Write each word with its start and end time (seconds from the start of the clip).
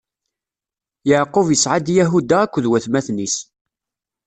Yeɛqub 1.09 1.47
isɛa-d 1.55 1.87
Yahuda 1.97 2.37
akked 2.43 2.65
watmaten-is. 2.69 3.35